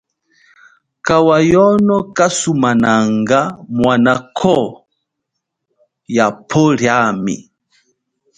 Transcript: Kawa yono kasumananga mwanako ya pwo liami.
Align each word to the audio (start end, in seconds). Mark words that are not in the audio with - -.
Kawa 1.05 1.37
yono 1.51 1.97
kasumananga 2.15 3.39
mwanako 3.79 4.57
ya 6.15 6.27
pwo 6.47 6.63
liami. 6.79 7.35